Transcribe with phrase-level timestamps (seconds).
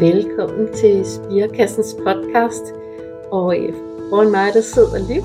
[0.00, 2.64] Velkommen til Spirekassens podcast.
[3.32, 3.72] Og øh,
[4.10, 5.22] foran mig, der sidder Liv.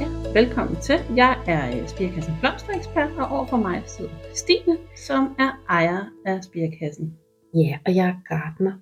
[0.00, 0.08] Ja,
[0.40, 0.98] velkommen til.
[1.16, 7.06] Jeg er øh, Spirekassen blomsterekspert, og overfor mig sidder Christine, som er ejer af Spirekassen.
[7.54, 8.72] Ja, og jeg er gartner.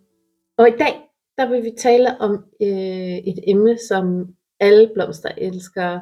[0.58, 0.94] Og i dag,
[1.38, 4.04] der vil vi tale om øh, et emne, som
[4.60, 6.00] alle blomsterelskere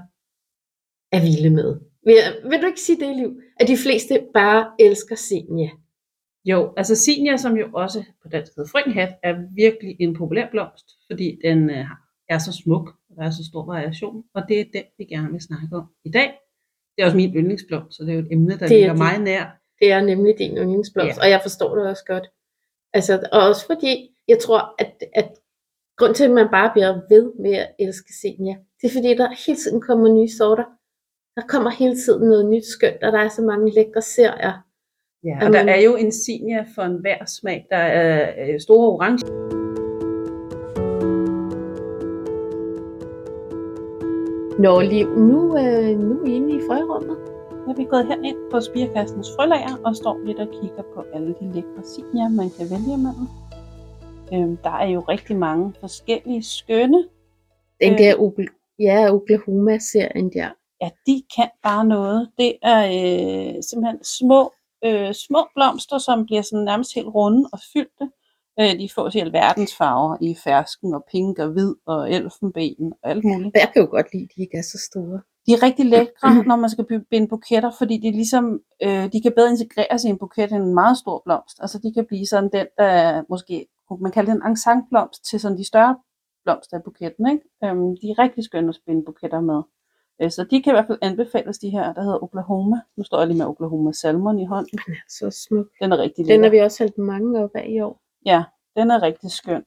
[1.13, 1.71] er vilde med.
[2.07, 2.17] Vil,
[2.51, 3.41] vil du ikke sige det, Liv?
[3.61, 5.71] At de fleste bare elsker senia.
[6.51, 10.87] Jo, altså Sinia, som jo også på dansk hedder frynhat, er virkelig en populær blomst,
[11.11, 11.87] fordi den øh,
[12.29, 15.33] er så smuk, og der er så stor variation, og det er den, vi gerne
[15.33, 16.29] vil snakke om i dag.
[16.97, 18.93] Det er også min yndlingsblomst, så det er jo et emne, der Det er ligger
[18.93, 19.45] din- mig nær.
[19.81, 21.23] Det er nemlig din yndlingsblomst, Ja.
[21.23, 22.27] og jeg forstår det også godt.
[22.93, 23.93] Altså, og også fordi,
[24.29, 25.31] jeg tror, at, at
[25.99, 29.29] grund til, at man bare bliver ved med at elske senia, det er fordi, der
[29.47, 30.65] hele tiden kommer nye sorter.
[31.37, 34.66] Der kommer hele tiden noget nyt skønt, og der er så mange lækre serier.
[35.25, 37.67] Ja, og der er jo en Sinia for enhver smag.
[37.71, 39.27] Der er øh, store orange.
[44.59, 47.17] Nå, Liv, nu, øh, nu er vi inde i frørummet.
[47.69, 51.53] Er vi gået herind på Spirekassens frølager og står lidt og kigger på alle de
[51.55, 53.29] lækre Sinia, man kan vælge imellem.
[54.35, 57.05] Øhm, der er jo rigtig mange forskellige skønne.
[57.81, 57.99] Den Øh.
[57.99, 60.49] der Okla- ja, Oklahoma-serien der.
[60.83, 62.29] Ja, de kan bare noget.
[62.39, 64.53] Det er øh, simpelthen små,
[64.85, 68.11] øh, små blomster, som bliver sådan nærmest helt runde og fyldte.
[68.61, 73.11] Øh, de får helt verdens farver i fersken og pink og hvid og elfenben og
[73.11, 73.55] alt muligt.
[73.55, 75.21] Jeg kan jo godt lide, at de ikke er så store.
[75.47, 79.33] De er rigtig lækre, når man skal binde buketter, fordi de, ligesom, øh, de kan
[79.37, 81.57] bedre integreres i en buket end en meget stor blomst.
[81.61, 85.25] Altså de kan blive sådan den, der er måske, kunne man kalde det en ensemblomst
[85.25, 85.97] til sådan de større
[86.45, 87.25] blomster i buketten.
[87.33, 87.45] Ikke?
[87.65, 89.63] Øhm, de er rigtig skønne at spinde buketter med.
[90.23, 92.77] Øh, så de kan i hvert fald anbefales, de her, der hedder Oklahoma.
[92.97, 94.79] Nu står jeg lige med Oklahoma Salmon i hånden.
[94.87, 95.67] Den er så smuk.
[95.83, 96.51] Den er rigtig Den har lækker.
[96.59, 98.01] vi også hældt mange op af i år.
[98.27, 98.43] Ja,
[98.77, 99.65] den er rigtig skøn.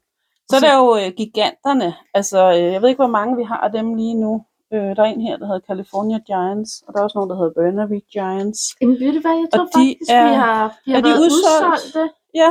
[0.50, 1.94] Så er der jo øh, giganterne.
[2.14, 4.46] Altså, øh, jeg ved ikke, hvor mange vi har af dem lige nu.
[4.74, 7.38] Øh, der er en her, der hedder California Giants, og der er også nogen, der
[7.40, 8.60] hedder Burnaby Giants.
[8.82, 11.04] Jamen, ved du hvad, jeg tror Og de faktisk, er- vi har, vi har er
[11.04, 11.86] de været udsolgt?
[11.86, 12.04] udsolgte.
[12.42, 12.50] Ja,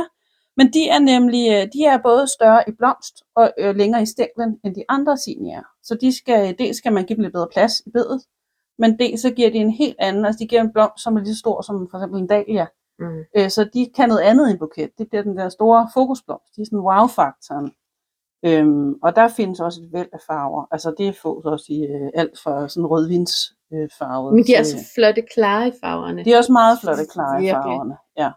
[0.59, 4.05] men de er nemlig øh, de er både større i blomst og øh, længere i
[4.05, 5.63] stænglen end de andre sinier.
[5.83, 8.21] Så de skal, dels skal man give dem lidt bedre plads i bedet,
[8.77, 11.21] men dels så giver de en helt anden, altså de giver en blomst, som er
[11.21, 12.67] lige så stor som for eksempel en dahlia.
[12.99, 13.19] Mm.
[13.37, 14.89] Øh, så de kan noget andet i en buket.
[14.97, 16.55] Det bliver den der store fokusblomst.
[16.55, 17.71] De er sådan wow-faktoren.
[18.45, 20.67] Øhm, og der findes også et væld af farver.
[20.71, 23.83] Altså det fås også i øh, alt fra sådan rødvinsfarvet.
[23.83, 26.25] Øh, farvet Men de er så flotte, klare i farverne.
[26.25, 27.97] de er også meget flotte, klare i farverne.
[28.17, 28.31] Ja.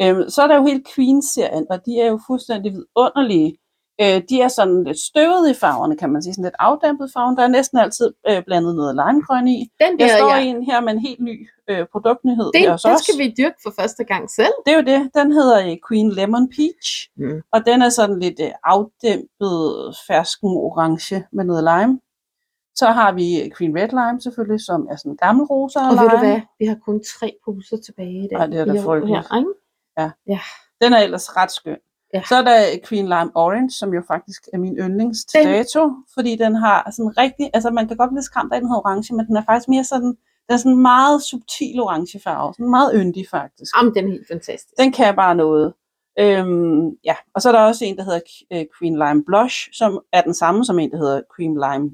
[0.00, 3.58] Øhm, så er der jo hele Queen-serien, og de er jo fuldstændig vidunderlige.
[4.00, 7.36] Øh, de er sådan lidt støvede i farverne, kan man sige, sådan lidt afdæmpet farven.
[7.36, 9.58] Der er næsten altid øh, blandet noget limegrøn i.
[9.80, 12.82] Den der, Jeg står ja, en her med en helt ny øh, produktnyhed her hos
[12.82, 14.52] den skal vi dyrke for første gang selv.
[14.66, 15.10] Det er jo det.
[15.14, 17.40] Den hedder øh, Queen Lemon Peach, Mm.
[17.52, 22.00] og den er sådan lidt øh, afdæmpet fersken orange med noget lime.
[22.74, 25.92] Så har vi øh, Queen Red Lime selvfølgelig, som er sådan gammel rosa og, Og
[25.92, 26.26] ved du lime.
[26.32, 28.38] hvad, vi har kun tre poser tilbage i dag.
[28.38, 29.18] Ej, det er da frygteligt.
[29.18, 29.50] her, ikke?
[30.82, 31.76] Den er ellers ret skøn.
[32.14, 32.22] Ja.
[32.28, 35.90] Så er der Queen Lime Orange, som jo faktisk er min yndlings til Den- dato,
[36.14, 39.14] fordi den har sådan rigtig, altså man kan godt blive skræmt af, den har orange,
[39.14, 40.06] men den er faktisk mere sådan,
[40.46, 43.76] den er sådan meget subtil orange farve, sådan meget yndig faktisk.
[43.76, 44.74] Jamen, den er helt fantastisk.
[44.78, 45.74] Den kan bare noget.
[46.18, 48.20] Øhm, ja, og så er der også en, der hedder
[48.52, 51.90] øh, Queen Lime Blush, som er den samme som en, der hedder Queen Lime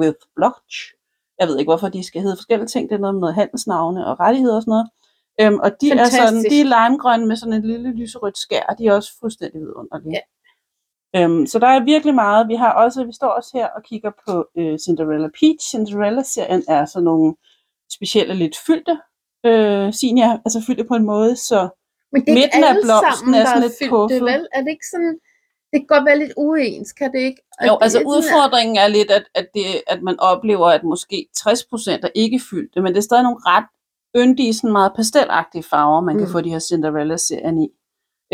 [0.00, 0.92] with Blush.
[1.38, 2.88] Jeg ved ikke, hvorfor de skal hedde forskellige ting.
[2.88, 4.88] Det er noget med noget handelsnavne og rettigheder og sådan noget.
[5.40, 6.50] Øhm, og de er, sådan, Fantastisk.
[6.50, 8.74] de er limegrønne med sådan en lille lyserødt skær.
[8.78, 10.12] De er også fuldstændig vidunderlige.
[10.12, 10.22] Ja.
[11.16, 12.48] Øhm, så der er virkelig meget.
[12.48, 15.62] Vi har også, vi står også her og kigger på øh, Cinderella Peach.
[15.70, 17.34] Cinderella-serien er sådan nogle
[17.96, 18.96] specielle, lidt fyldte
[19.46, 21.68] øh, senior, altså fyldte på en måde, så
[22.12, 24.20] Men det er midten af blomsten sammen, er sådan lidt fyldt puffet.
[24.20, 24.42] det, vel?
[24.54, 25.18] Er det ikke sådan...
[25.72, 27.42] Det kan godt være lidt uens, kan det ikke?
[27.60, 30.84] Og Jo, det altså er udfordringen er lidt, at, at, det, at man oplever, at
[30.84, 33.68] måske 60% er ikke fyldte, men det er stadig nogle ret
[34.16, 36.32] yndige, sådan meget pastelagtige farver, man kan Mm.
[36.32, 37.68] få de her Cinderella-serien i.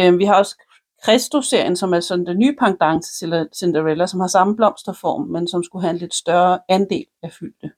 [0.01, 0.57] Øhm, vi har også
[1.05, 5.63] Christo-serien, som er sådan den nye pendant til Cinderella, som har samme blomsterform, men som
[5.65, 7.71] skulle have en lidt større andel af fyldte.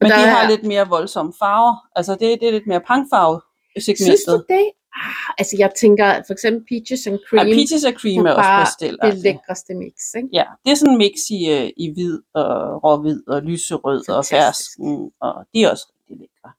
[0.00, 1.76] Men der de har er- lidt mere voldsomme farver.
[1.96, 3.40] Altså det, det er lidt mere pangfarve
[3.78, 4.26] Synes segmentet.
[4.48, 4.70] du det?
[4.96, 7.46] Ah, altså, jeg tænker for eksempel Peaches and Ja, Cream.
[7.46, 9.12] peaches og cream er er også pastelagtige.
[9.12, 10.28] det lækreste mix, ikke?
[10.32, 14.24] Ja, det er sådan en mix i, øh, i hvid og råhvid og lyserød og
[14.24, 14.30] Fantastisk.
[14.34, 16.50] fersken, og de er også rigtig lækre.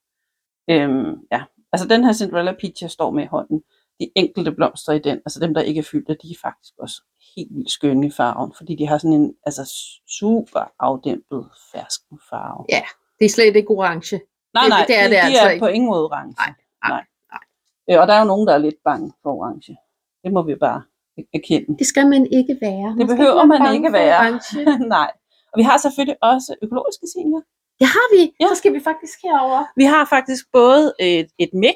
[0.69, 3.61] Øhm, ja, altså den her Cinderella Peach, jeg står med i hånden,
[3.99, 7.01] de enkelte blomster i den, altså dem, der ikke er fyldte, de er faktisk også
[7.35, 9.73] helt vildt skønne i farven, fordi de har sådan en altså
[10.19, 12.65] super afdæmpet fersken farve.
[12.69, 12.81] Ja,
[13.19, 14.15] det er slet ikke orange.
[14.53, 15.63] nej, det- nej, det er de, det de altså er ikke.
[15.63, 16.35] på ingen måde orange.
[16.39, 16.53] Nej,
[16.87, 17.03] nej,
[17.91, 19.77] Øh, og der er jo nogen, der er lidt bange for orange.
[20.23, 20.81] Det må vi bare
[21.33, 21.77] erkende.
[21.77, 22.87] Det skal man ikke være.
[22.97, 24.19] Det skal behøver man ikke være.
[24.19, 24.65] orange.
[24.97, 25.11] Nej.
[25.53, 27.41] Og vi har selvfølgelig også økologiske senior.
[27.79, 28.31] Det har vi.
[28.39, 28.47] Ja.
[28.47, 29.63] Så skal vi faktisk herover.
[29.75, 31.75] Vi har faktisk både et, et mix,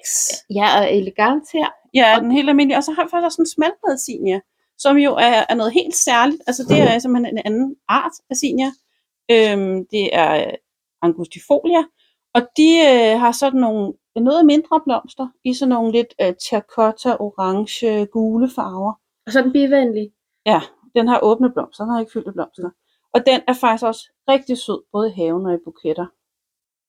[0.56, 1.68] Ja, og elegant her.
[1.94, 4.40] ja, Og- den helt almindelige, og så har vi faktisk også en smalbred senior,
[4.78, 6.42] som jo er, er noget helt særligt.
[6.48, 8.72] Altså det er simpelthen en anden art af senior.
[9.32, 10.52] Øhm, det er
[11.02, 11.84] angustifolia,
[12.34, 17.16] og de øh, har sådan nogle noget mindre blomster i sådan nogle lidt øh, terracotta,
[17.20, 18.94] orange, gule farver.
[19.26, 20.12] Og så er den bivenlig.
[20.46, 20.62] Ja,
[20.96, 22.70] den har åbne blomster, den har ikke fyldte blomster.
[23.14, 26.08] Og den er faktisk også rigtig sød, både i haven og i buketter.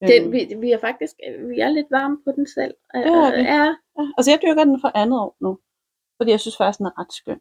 [0.08, 1.14] Den, Øhm, vi, vi er faktisk
[1.48, 2.74] vi er lidt varme på den selv.
[2.94, 3.42] Det er vi.
[3.42, 3.64] Ja,
[3.98, 5.58] ja, altså jeg dyrker den for andet år nu,
[6.16, 7.40] fordi jeg synes faktisk, den er ret skøn.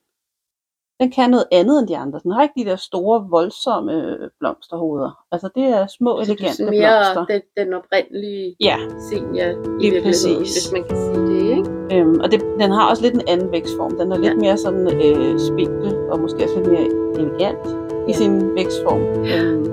[1.01, 2.19] Den kan noget andet end de andre.
[2.23, 5.11] Den har ikke de der store, voldsomme øh, blomsterhoveder.
[5.31, 7.25] Altså det er små, så du elegante sådan mere blomster.
[7.33, 8.77] den, den oprindelige Ja,
[9.09, 10.55] senior i Lige virkeligheden, præcis.
[10.55, 11.69] hvis man kan sige det, ikke?
[11.95, 13.91] øhm, og det, den har også lidt en anden vækstform.
[13.99, 16.87] Den er lidt mere sådan øh, spinkel, og måske også lidt mere
[17.21, 17.65] elegant
[18.07, 18.13] i Ja.
[18.13, 19.01] sin vækstform.
[19.31, 19.65] Øhm,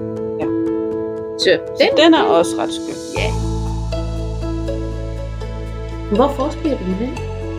[1.38, 2.99] Så så den er også ret skøn.
[3.22, 3.29] Ja.
[6.17, 7.11] Hvor forspirer du den?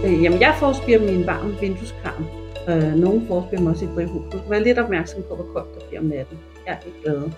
[0.05, 2.25] Øh, jamen, jeg forspirer min varme vindueskarm.
[2.69, 4.31] Øh, nogle forspirer må også i drivhus.
[4.31, 6.37] Du skal være lidt opmærksom på, hvor koldt der bliver om natten.
[6.65, 7.31] Jeg er ikke glad for.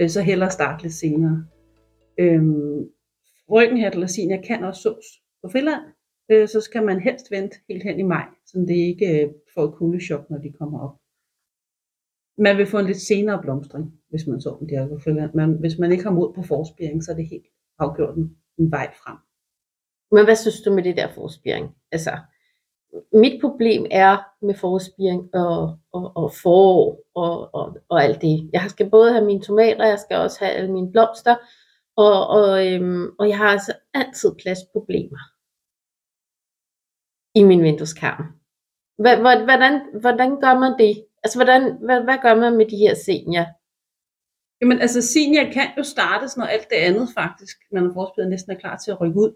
[0.00, 1.46] Øh, så hellere starte lidt senere.
[2.18, 2.42] Øh,
[3.50, 5.06] Ryggenhat eller jeg kan også sås
[5.42, 5.82] på Finland.
[6.30, 9.64] Øh, så skal man helst vente helt hen i maj, så det ikke øh, får
[9.64, 10.96] et kuldechok, når de kommer op.
[12.38, 15.34] Man vil få en lidt senere blomstring, hvis man så dem der på Finland.
[15.34, 17.46] Men hvis man ikke har mod på forspiring, så er det helt
[17.78, 19.16] afgjort en, en vej frem.
[20.12, 21.66] Men hvad synes du med det der forspiring?
[21.92, 22.10] Altså,
[23.12, 28.50] mit problem er med forspiring og, og, og forår og, og, og alt det.
[28.52, 31.36] Jeg skal både have mine tomater, jeg skal også have alle mine blomster,
[31.96, 35.18] og, og, øhm, og jeg har altså altid pladsproblemer
[37.34, 38.24] i min vindueskarm.
[38.96, 41.04] Hvordan, hvordan gør man det?
[41.24, 43.46] Altså, hvordan, hvad, hvad gør man med de her senior?
[44.60, 48.52] Jamen altså senior kan jo startes, når alt det andet faktisk, når man forspiller næsten
[48.52, 49.32] er klar til at rykke ud.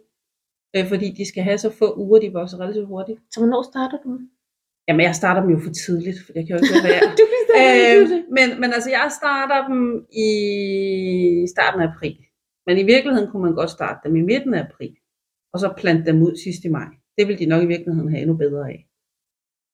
[0.76, 3.18] Øh, fordi de skal have så få uger, de vokser relativt hurtigt.
[3.32, 4.10] Så hvornår starter du?
[4.88, 7.02] Jamen jeg starter dem jo for tidligt, for jeg kan jo ikke være.
[7.20, 10.30] du kan øh, men, men altså jeg starter dem i
[11.54, 12.16] starten af april.
[12.66, 14.94] Men i virkeligheden kunne man godt starte dem i midten af april.
[15.52, 16.88] Og så plante dem ud sidst i maj.
[17.18, 18.86] Det vil de nok i virkeligheden have endnu bedre af.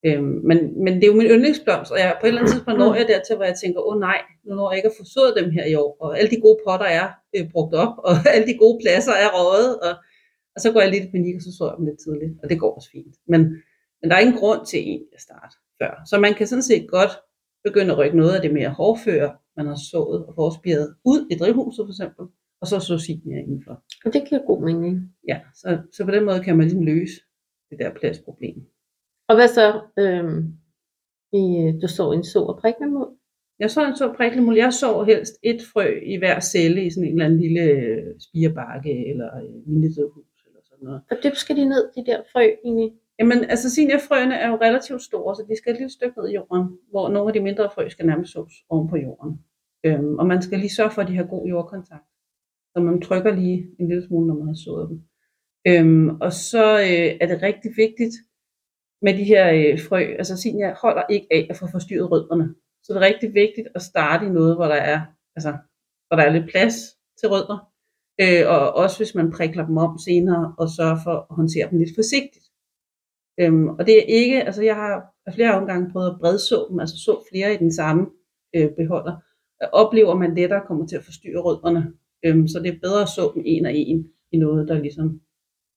[0.05, 2.79] Øhm, men, men det er jo min yndlingsblomst, og jeg, på et eller andet tidspunkt
[2.79, 5.33] når jeg dertil, hvor jeg tænker, åh oh, nej, nu når jeg ikke har forsået
[5.39, 8.47] dem her i år, og alle de gode potter er øh, brugt op, og alle
[8.47, 9.93] de gode pladser er røget, og,
[10.57, 12.49] og så går jeg lidt i panik, og så så jeg dem lidt tidligt, og
[12.49, 13.15] det går også fint.
[13.31, 13.41] Men,
[13.99, 15.91] men der er ingen grund til egentlig at starte før.
[16.09, 17.13] Så man kan sådan set godt
[17.67, 21.35] begynde at rykke noget af det mere hårdføre, man har sået og forspiret ud i
[21.41, 22.25] drivhuset for eksempel,
[22.61, 23.75] og så så senior indenfor.
[24.05, 24.93] Og det giver god mening.
[25.27, 27.17] Ja, så, så på den måde kan man ligesom løse
[27.69, 28.59] det der pladsproblem.
[29.29, 29.67] Og hvad så,
[29.99, 30.39] øhm,
[31.39, 31.43] i,
[31.81, 33.09] du så en så og priklemod?
[33.59, 34.55] Jeg så en så priklemul.
[34.55, 38.03] Jeg så helst et frø i hver celle i sådan en eller anden lille øh,
[38.19, 40.36] spirebakke eller øh, minidrivhus eller
[40.77, 41.01] sådan noget.
[41.07, 42.91] Hvor dybt skal de ned, de der frø egentlig?
[43.19, 46.33] Jamen, altså seniorfrøene er jo relativt store, så de skal et lille stykke ned i
[46.33, 49.39] jorden, hvor nogle af de mindre frø skal nærmest sås oven på jorden.
[49.83, 52.07] Øhm, og man skal lige sørge for, at de har god jordkontakt.
[52.73, 54.97] Så man trykker lige en lille smule, når man har sået dem.
[55.67, 58.15] Øhm, og så øh, er det rigtig vigtigt
[59.01, 62.55] med de her øh, frø, altså senior holder ikke af at få forstyrret rødderne.
[62.83, 65.01] Så det er rigtig vigtigt at starte i noget, hvor der er,
[65.35, 65.51] altså,
[66.07, 66.75] hvor der er lidt plads
[67.19, 67.71] til rødder.
[68.21, 71.79] Øh, og også hvis man prikler dem om senere, og sørge for at håndtere dem
[71.79, 72.45] lidt forsigtigt.
[73.39, 76.79] Øhm, og det er ikke, altså jeg har af flere omgange prøvet at bredså dem,
[76.79, 78.07] altså så flere i den samme
[78.55, 79.15] øh, beholder.
[79.63, 81.93] Øh, oplever man lettere kommer til at forstyrre rødderne.
[82.25, 85.21] Øhm, så det er bedre at så dem en og en i noget, der ligesom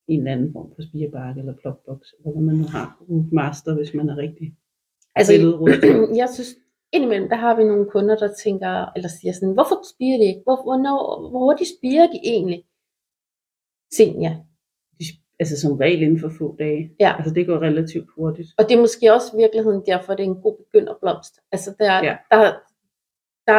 [0.09, 3.03] i en eller anden form for spirebakke eller plopbox, eller hvad man nu har.
[3.33, 4.55] Master, hvis man er rigtig
[5.15, 5.33] Altså,
[6.23, 6.49] jeg synes,
[6.93, 10.41] indimellem, der har vi nogle kunder, der tænker, eller siger sådan, hvorfor spiger de ikke?
[10.45, 12.65] Hvor, hvornår, hvor hurtigt spiger de egentlig?
[13.93, 14.35] Senior.
[14.99, 15.05] De,
[15.41, 16.91] altså som regel inden for få dage.
[17.01, 17.15] Ja.
[17.19, 18.49] Altså det går relativt hurtigt.
[18.59, 21.35] Og det er måske også i virkeligheden derfor, det er en god begynderblomst.
[21.53, 22.17] Altså, der, Ja.
[22.31, 22.39] der,
[23.47, 23.59] der,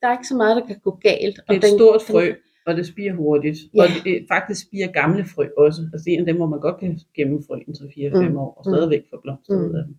[0.00, 1.36] der er ikke så meget, der kan gå galt.
[1.36, 2.32] Det er og et den, stort frø,
[2.66, 3.58] og det spiger hurtigt.
[3.74, 3.82] Ja.
[3.82, 5.80] Og det, det faktisk spiger gamle frø også.
[5.92, 8.36] Altså det er en af dem, hvor man godt kan gemme frø i 3-4-5 Mm.
[8.36, 9.64] år, og stadigvæk få blomster Mm.
[9.64, 9.96] ud af dem.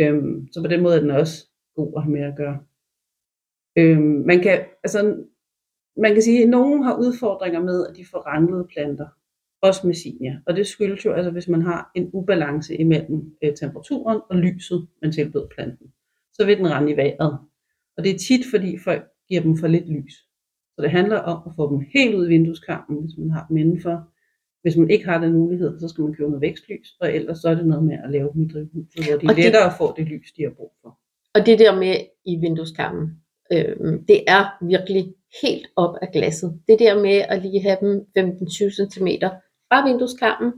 [0.00, 1.47] Øhm, så på den måde er den også
[1.78, 2.58] god at have med at gøre.
[3.78, 5.00] Øhm, man kan, altså,
[5.96, 9.06] man kan sige, at nogen har udfordringer med, at de får ranglede planter.
[9.62, 10.34] Også med senior.
[10.46, 14.88] Og det skyldes jo, altså hvis man har en ubalance imellem øh, temperaturen og lyset,
[15.02, 15.86] man tilbyder planten.
[16.32, 17.38] Så vil den rende i vejret.
[17.96, 20.14] Og det er tit, fordi folk giver dem for lidt lys.
[20.76, 23.56] Så det handler om at få dem helt ud i vindueskarmen, hvis man har dem
[23.56, 24.08] indenfor.
[24.62, 27.48] Hvis man ikke har den mulighed, så skal man købe med vækstlys, og ellers så
[27.48, 29.66] er det noget med at lave dem i drivhuset, hvor det er Og det- lettere
[29.66, 30.98] at få det lys, de har brug for.
[31.38, 33.06] Og det der med i vindueskarmen,
[33.52, 33.76] øh,
[34.08, 36.60] det er virkelig helt op af glasset.
[36.68, 39.08] Det der med at lige have dem 15-20 cm
[39.68, 40.52] fra vindueskarmen,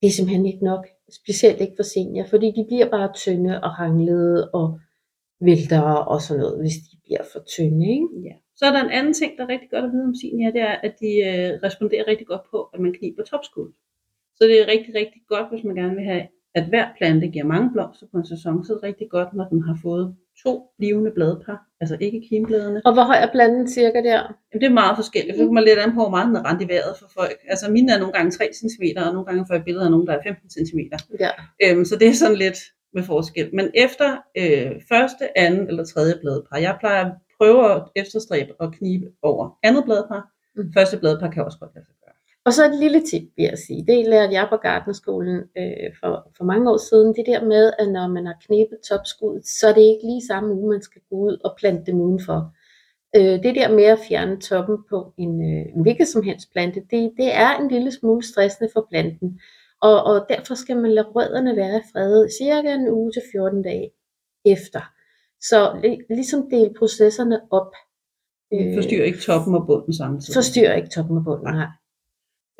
[0.00, 0.86] det er simpelthen ikke nok.
[1.20, 4.80] Specielt ikke for senior, fordi de bliver bare tynde og hanglede og
[5.40, 7.86] vælter og sådan noget, hvis de bliver for tynde.
[7.96, 8.08] Ikke?
[8.28, 8.34] Ja.
[8.56, 10.60] Så er der en anden ting, der er rigtig godt at vide om senior, det
[10.60, 13.68] er, at de øh, responderer rigtig godt på, at man kniber topskud.
[14.36, 16.26] Så det er rigtig, rigtig godt, hvis man gerne vil have,
[16.58, 19.44] at hver plante giver mange blomster på en sæson, så er det rigtig godt, når
[19.52, 22.80] den har fået to blivende bladpar, altså ikke kimbladene.
[22.84, 24.20] Og hvor høj er planten cirka der?
[24.48, 25.38] Jamen, det er meget forskelligt.
[25.38, 27.38] Det kommer lidt an på, hvor meget den er rent i vejret for folk.
[27.48, 30.06] Altså mine er nogle gange 3 cm, og nogle gange får jeg billeder af nogen,
[30.06, 30.80] der er 15 cm.
[31.24, 31.30] Ja.
[31.64, 32.58] Øhm, så det er sådan lidt
[32.94, 33.50] med forskel.
[33.54, 34.08] Men efter
[34.40, 39.58] øh, første, anden eller tredje bladpar, jeg plejer at prøve at efterstræbe og knibe over
[39.62, 40.22] andet bladpar.
[40.56, 40.72] Mm.
[40.76, 41.94] Første bladpar kan også godt lade sig.
[42.46, 43.86] Og så et lille tip, vil jeg sige.
[43.86, 47.14] Det lærte jeg på Gartnerskolen øh, for, for mange år siden.
[47.14, 50.54] Det der med, at når man har knæbet topskuddet, så er det ikke lige samme
[50.54, 52.52] uge, man skal gå ud og plante dem udenfor.
[53.16, 55.34] Øh, det der med at fjerne toppen på en
[55.86, 59.40] øh, som helst plante, det, det er en lille smule stressende for planten.
[59.82, 63.62] Og, og derfor skal man lade rødderne være i fred cirka en uge til 14
[63.62, 63.90] dage
[64.44, 64.80] efter.
[65.40, 67.72] Så li- ligesom dele processerne op.
[68.52, 70.34] Øh, forstyrrer ikke toppen og bunden samtidig.
[70.34, 71.66] Forstyrrer ikke toppen og bunden, Nej.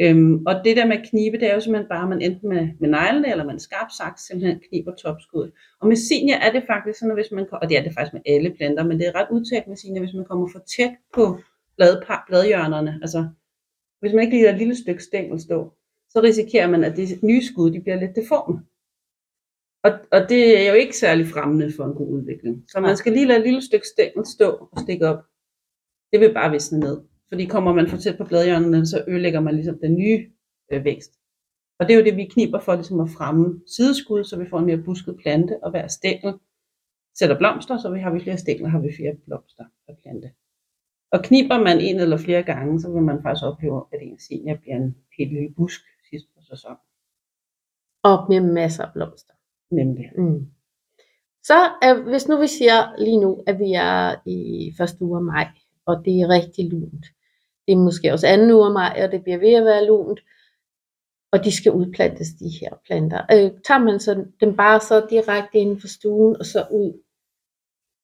[0.00, 2.48] Øhm, og det der med at knibe, det er jo simpelthen bare, at man enten
[2.48, 5.52] med, med neglene eller med en skarp saks simpelthen kniber topskuddet.
[5.80, 8.12] Og med senior er det faktisk sådan, at hvis man, og det er det faktisk
[8.12, 10.94] med alle planter, men det er ret udtalt med senior, hvis man kommer for tæt
[11.14, 11.38] på
[11.76, 13.28] bladpar, bladhjørnerne, altså
[14.00, 15.72] hvis man ikke lader et lille stykke stængel stå,
[16.10, 18.62] så risikerer man, at de nye skud de bliver lidt deforme.
[19.82, 22.64] Og, og det er jo ikke særlig fremmende for en god udvikling.
[22.68, 25.24] Så man skal lige lade et lille stykke stængel stå og stikke op.
[26.12, 27.00] Det vil bare visne ned.
[27.28, 30.30] Fordi kommer man for tæt på bladhjørnerne, så ødelægger man ligesom den nye
[30.72, 31.12] øh, vækst.
[31.78, 34.58] Og det er jo det, vi kniber for ligesom at fremme sideskud, så vi får
[34.58, 36.34] en mere busket plante, og hver stængel
[37.18, 40.30] sætter blomster, så vi har vi flere stængler, har vi flere blomster per plante.
[41.12, 44.56] Og kniber man en eller flere gange, så vil man faktisk opleve, at en senior
[44.56, 45.80] bliver en helt lille busk
[46.10, 46.76] sidst på sæson.
[48.02, 49.34] Og med masser af blomster.
[49.70, 50.10] Nemlig.
[50.18, 50.46] Mm.
[51.42, 55.24] Så øh, hvis nu vi siger lige nu, at vi er i første uge af
[55.24, 55.48] maj,
[55.86, 57.06] og det er rigtig lunt.
[57.68, 60.20] Det er måske også anden uge af maj, og det bliver ved at være lunt.
[61.32, 63.20] Og de skal udplantes, de her planter.
[63.32, 66.92] Øh, tager man så dem bare så direkte inden for stuen, og så ud?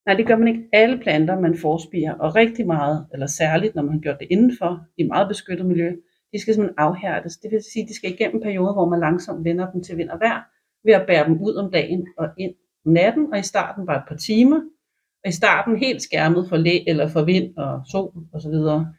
[0.07, 0.65] Nej, det gør man ikke.
[0.73, 4.81] Alle planter, man forspirer, og rigtig meget, eller særligt, når man har gjort det indenfor,
[4.99, 5.97] i meget beskyttet miljø,
[6.33, 7.37] de skal simpelthen afhærdes.
[7.37, 10.11] Det vil sige, at de skal igennem perioder, hvor man langsomt vender dem til vind
[10.11, 10.43] og vejr,
[10.85, 12.55] ved at bære dem ud om dagen og ind
[12.87, 14.61] om natten, og i starten bare et par timer,
[15.25, 18.95] og i starten helt skærmet for læ eller for vind og sol og så videre,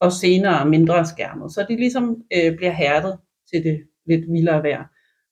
[0.00, 1.52] og senere mindre skærmet.
[1.52, 3.18] Så de ligesom øh, bliver hærdet
[3.50, 4.84] til det lidt vildere vejr.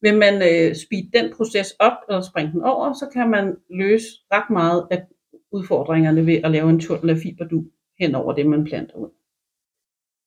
[0.03, 4.07] Vil man øh, speede den proces op eller springe den over, så kan man løse
[4.33, 5.03] ret meget af
[5.53, 7.65] udfordringerne ved at lave en tunnel af fiberdu
[8.01, 9.11] hen over det, man planter ud.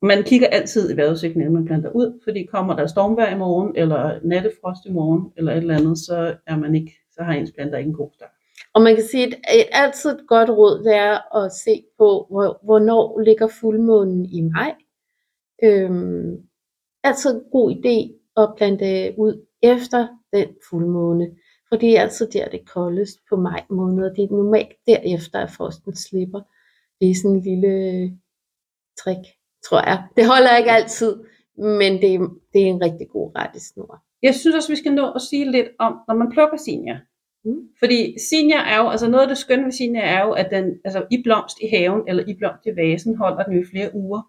[0.02, 3.76] Man kigger altid i vejrudsigten, inden man planter ud, fordi kommer der stormvejr i morgen,
[3.76, 7.52] eller nattefrost i morgen, eller et eller andet, så, er man ikke, så har ens
[7.52, 8.37] planter ikke en god start.
[8.78, 12.28] Og man kan sige, at et, altid et godt råd, det er at se på,
[12.30, 14.76] hvor, hvornår ligger fuldmånen i maj.
[15.64, 16.36] Øhm,
[17.04, 17.98] altid en god idé
[18.42, 21.28] at plante ud efter den fuldmåne.
[21.70, 25.40] For det er altid der, det koldest på maj måned, og det er normalt derefter,
[25.40, 26.42] at frosten slipper.
[27.02, 27.74] Det er sådan en lille
[29.04, 29.26] trick,
[29.70, 30.04] tror jeg.
[30.18, 31.12] Det holder ikke altid,
[31.58, 34.04] men det, er- det er en rigtig god rettesnor.
[34.22, 36.98] Jeg synes også, vi skal nå at sige lidt om, når man plukker senior.
[37.48, 37.70] Mm.
[37.80, 40.66] Fordi senior er jo, altså noget af det skønne ved senior er jo, at den
[40.86, 43.96] altså i blomst i haven, eller i blomst i vasen, holder den jo i flere
[43.96, 44.22] uger.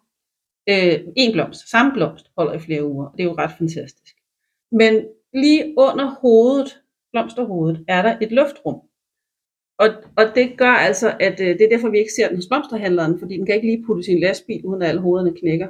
[0.68, 4.14] Øh, en blomst, samme blomst holder i flere uger, det er jo ret fantastisk.
[4.72, 6.80] Men lige under hovedet,
[7.12, 8.80] blomsterhovedet, er der et luftrum.
[9.78, 12.46] Og, og det gør altså, at øh, det er derfor, vi ikke ser den hos
[12.46, 15.68] blomsterhandleren, fordi den kan ikke lige putte sin lastbil, uden at alle hovederne knækker.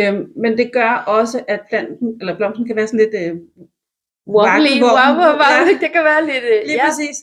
[0.00, 3.40] Øhm, men det gør også, at planten, eller blomsten kan være sådan lidt øh,
[4.26, 5.64] Wobbly, wobble, wobble, Ja.
[5.84, 6.44] det kan være lidt...
[6.52, 6.86] øh, Lige ja.
[6.88, 7.16] præcis.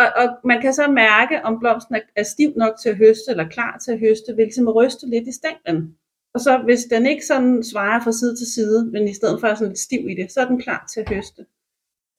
[0.00, 3.30] Og, og man kan så mærke, om blomsten er, er stiv nok til at høste,
[3.30, 5.96] eller klar til at høste, ved ligesom at ryste lidt i stænglen.
[6.34, 9.46] Og så hvis den ikke sådan svarer fra side til side, men i stedet for
[9.46, 11.46] er sådan lidt stiv i det, så er den klar til at høste.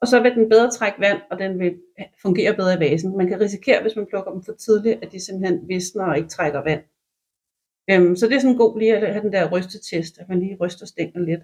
[0.02, 1.74] Og så vil den bedre trække vand, og den vil
[2.22, 3.18] fungere bedre i vasen.
[3.18, 6.30] Man kan risikere, hvis man plukker dem for tidligt, at de simpelthen visner og ikke
[6.30, 6.84] trækker vand.
[7.92, 10.58] Øhm, så det er sådan god lige at have den der rystetest, at man lige
[10.62, 11.42] ryster stænglen lidt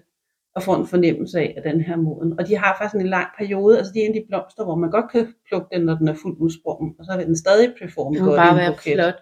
[0.56, 2.40] og får en fornemmelse af, at den her er moden.
[2.40, 4.74] Og de har faktisk en lang periode, altså de er en af de blomster, hvor
[4.74, 7.74] man godt kan plukke den, når den er fuldt udsprungen, og så vil den stadig
[7.80, 8.94] performe godt i bare en være buket.
[8.94, 9.14] flot.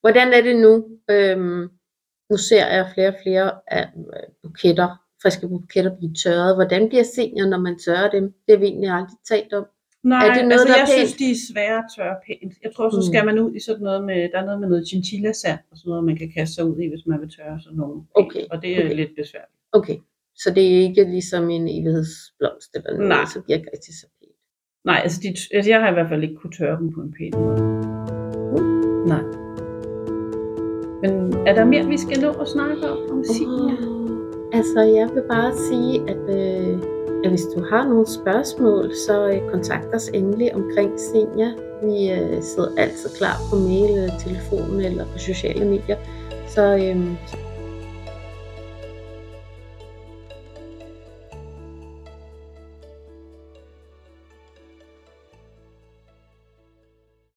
[0.00, 0.72] Hvordan er det nu?
[1.10, 1.68] Øhm,
[2.30, 4.88] nu ser jeg flere og flere af øh, buketter
[5.22, 6.56] friske buketter blive tørret.
[6.56, 8.24] Hvordan bliver senior, når man tørrer dem?
[8.24, 9.66] Det har vi egentlig aldrig talt om.
[10.02, 11.18] Nej, Er det noget, altså der er jeg synes, pænt?
[11.18, 12.52] de er svære at tørre pænt.
[12.64, 13.08] Jeg tror, så Mm.
[13.10, 15.76] skal man ud i sådan noget med, der er noget med noget chinchilla sand og
[15.78, 17.94] sådan noget, man kan kaste sig ud i, hvis man vil tørre sådan nogle.
[18.00, 18.10] pænt.
[18.22, 18.96] Okay, Og det er okay.
[19.00, 19.54] lidt besværligt.
[19.78, 19.96] Okay,
[20.42, 23.24] så det er ikke ligesom en evighedsblomst eller noget, Nej.
[23.32, 24.38] som bliver ikke så pænt.
[24.84, 27.12] Nej, altså, de, altså jeg har i hvert fald ikke kunne tørre dem på en
[27.18, 27.60] pæn måde.
[29.12, 29.24] Nej.
[31.02, 31.12] Men
[31.48, 33.72] er der mere, vi skal nå at snakke om, om Signe?
[33.88, 36.78] Oh, altså, jeg vil bare sige, at, øh,
[37.24, 41.50] at hvis du har nogle spørgsmål, så øh, kontakt os endelig omkring senior.
[41.86, 45.96] Vi øh, sidder altid klar på mail, eller telefon eller på sociale medier.
[46.46, 47.36] Så, øh, så